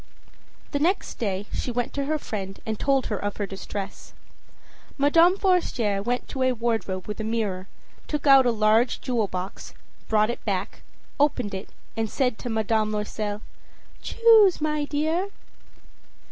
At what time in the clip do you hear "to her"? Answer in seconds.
1.93-2.17